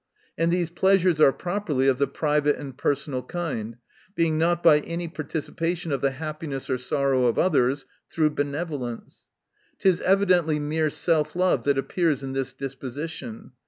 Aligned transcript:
And 0.35 0.51
these 0.51 0.71
pleasures 0.71 1.21
are 1.21 1.31
properly 1.31 1.87
of 1.87 1.99
the 1.99 2.07
private 2.07 2.55
and 2.55 2.75
personal 2.75 3.21
kind; 3.21 3.77
being 4.15 4.35
not 4.35 4.63
by 4.63 4.79
any 4.79 5.07
participation 5.07 5.91
of 5.91 6.01
the 6.01 6.09
happiness 6.17 6.71
or 6.71 6.79
sorrow 6.79 7.25
of 7.25 7.37
others, 7.37 7.85
through 8.09 8.31
benevolence. 8.31 9.29
It 9.79 9.85
is 9.85 10.01
evidently 10.01 10.57
mere 10.57 10.89
self 10.89 11.35
love, 11.35 11.65
that 11.65 11.77
appears 11.77 12.23
in 12.23 12.33
this 12.33 12.51
disposition. 12.51 13.51